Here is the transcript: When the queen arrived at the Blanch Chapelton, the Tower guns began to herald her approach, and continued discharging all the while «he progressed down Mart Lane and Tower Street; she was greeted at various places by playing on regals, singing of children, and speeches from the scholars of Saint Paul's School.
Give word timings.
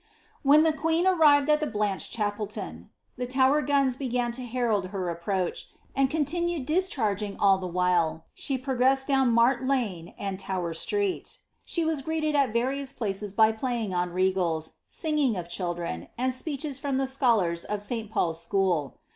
When 0.41 0.63
the 0.63 0.73
queen 0.73 1.05
arrived 1.05 1.47
at 1.47 1.59
the 1.59 1.67
Blanch 1.67 2.09
Chapelton, 2.09 2.89
the 3.19 3.27
Tower 3.27 3.61
guns 3.61 3.95
began 3.95 4.31
to 4.31 4.43
herald 4.43 4.87
her 4.87 5.09
approach, 5.11 5.67
and 5.95 6.09
continued 6.09 6.65
discharging 6.65 7.37
all 7.37 7.59
the 7.59 7.67
while 7.67 8.25
«he 8.33 8.57
progressed 8.57 9.07
down 9.07 9.31
Mart 9.31 9.63
Lane 9.63 10.15
and 10.17 10.39
Tower 10.39 10.73
Street; 10.73 11.37
she 11.63 11.85
was 11.85 12.01
greeted 12.01 12.35
at 12.35 12.51
various 12.51 12.91
places 12.93 13.31
by 13.33 13.51
playing 13.51 13.93
on 13.93 14.09
regals, 14.09 14.71
singing 14.87 15.37
of 15.37 15.47
children, 15.47 16.07
and 16.17 16.33
speeches 16.33 16.79
from 16.79 16.97
the 16.97 17.05
scholars 17.07 17.63
of 17.63 17.79
Saint 17.79 18.09
Paul's 18.09 18.41
School. 18.41 18.95